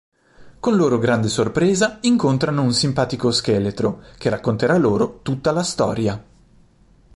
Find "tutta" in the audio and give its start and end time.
5.21-5.51